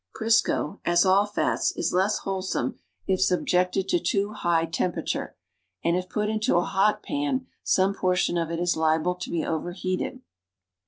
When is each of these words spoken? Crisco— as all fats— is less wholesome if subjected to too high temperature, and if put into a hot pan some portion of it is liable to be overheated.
Crisco— 0.15 0.79
as 0.83 1.05
all 1.05 1.27
fats— 1.27 1.71
is 1.77 1.93
less 1.93 2.17
wholesome 2.17 2.79
if 3.05 3.21
subjected 3.21 3.87
to 3.89 3.99
too 3.99 4.31
high 4.33 4.65
temperature, 4.65 5.35
and 5.83 5.95
if 5.95 6.09
put 6.09 6.27
into 6.27 6.57
a 6.57 6.63
hot 6.65 7.03
pan 7.03 7.45
some 7.63 7.93
portion 7.93 8.35
of 8.35 8.49
it 8.49 8.59
is 8.59 8.75
liable 8.75 9.13
to 9.13 9.29
be 9.29 9.45
overheated. 9.45 10.21